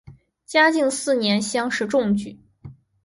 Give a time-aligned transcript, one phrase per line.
[0.47, 2.39] 嘉靖四年乡试中举。